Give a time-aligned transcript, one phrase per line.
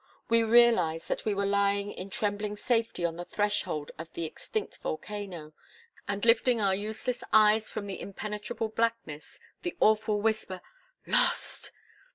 [0.29, 4.77] We realized that we were lying in trembling safety on the threshold of the extinct
[4.79, 5.53] volcano,
[6.07, 10.61] and lifting our useless eyes from the impenetrable blackness, the awful whisper
[11.05, 11.69] 'Lost!